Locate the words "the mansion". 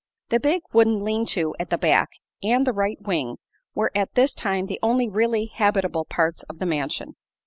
6.57-7.13